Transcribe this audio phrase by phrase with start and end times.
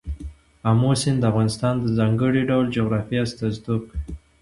[0.69, 4.03] آمو سیند د افغانستان د ځانګړي ډول جغرافیه استازیتوب کوي.